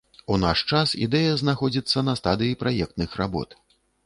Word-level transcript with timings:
У 0.35 0.37
наш 0.43 0.61
час 0.77 0.93
ідэя 1.07 1.35
знаходзіцца 1.41 2.03
на 2.09 2.17
стадыі 2.21 2.57
праектных 2.65 3.09
работ. 3.23 3.49